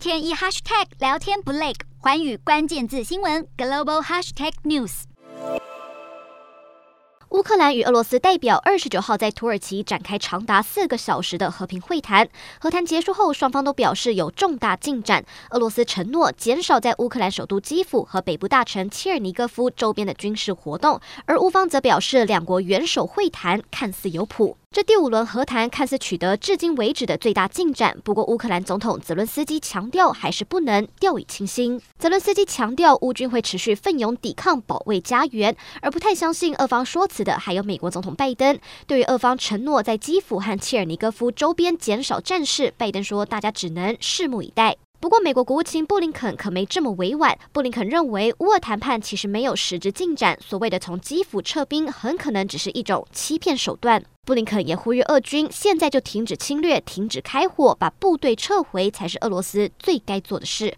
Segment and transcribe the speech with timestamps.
[0.00, 5.02] 天一 hashtag 聊天不累，寰宇关键字新闻 global hashtag news。
[7.28, 12.26] 乌克兰与俄罗斯代表二十九号在土耳其展开长达四个小时的和平会谈。
[12.58, 15.22] 和谈结束后，双方都表示有重大进展。
[15.50, 24.56] 俄罗斯承诺减少在乌克兰首都基辅和北部大城切尔尼戈夫周边的军事活动，而乌方则表示两国元首会谈看似有谱。
[24.72, 31.82] 这第五轮和谈看似取得至今为止的最大进展，不过乌克兰总统泽伦斯基强调还是不能掉以轻心。
[31.98, 38.56] 泽伦斯基强调乌军会持续奋勇抵抗，保卫家园，而不太相信俄方说辞的还有美国总统拜登。
[38.86, 44.76] 对于俄方承诺在基辅和切尔尼戈夫周边减少战事，拜登说大家只能拭目以待。
[45.00, 47.36] 不过，美国国务卿布林肯可没这么委婉。
[47.52, 54.04] 布林肯认为，乌俄谈判其实没有实质进展，所谓的从基辅撤兵很可能只是一种欺骗手段。
[54.30, 60.72] 布林肯也呼吁俄军现在就停止侵略、停止开火，把部队撤回才是俄罗斯最该做的事。